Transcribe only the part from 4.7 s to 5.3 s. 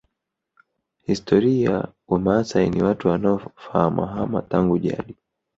jadi